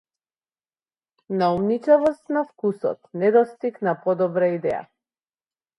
[1.37, 4.87] Наумничавост на вкусот, недостиг на подобра идеја?